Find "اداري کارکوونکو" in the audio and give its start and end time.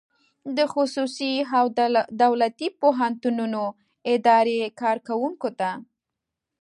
4.13-5.49